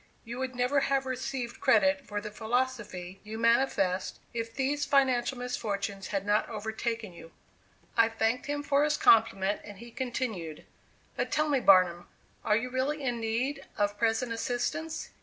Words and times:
You 0.25 0.39
would 0.39 0.55
never 0.55 0.79
have 0.79 1.05
received 1.05 1.59
credit 1.59 2.07
for 2.07 2.19
the 2.19 2.31
philosophy 2.31 3.21
you 3.23 3.37
manifest, 3.37 4.17
if 4.33 4.51
these 4.51 4.83
financial 4.83 5.37
misfortunes 5.37 6.07
had 6.07 6.25
not 6.25 6.49
overtaken 6.49 7.13
you." 7.13 7.33
I 7.95 8.09
thanked 8.09 8.47
him 8.47 8.63
for 8.63 8.83
his 8.83 8.97
compliment, 8.97 9.61
and 9.63 9.77
he 9.77 9.91
continued: 9.91 10.65
"But 11.15 11.29
tell 11.31 11.49
me, 11.49 11.59
Barnum, 11.59 12.07
are 12.43 12.57
you 12.57 12.71
really 12.71 13.03
in 13.03 13.19
need 13.19 13.63
of 13.77 13.99
present 13.99 14.31
assistance? 14.31 15.11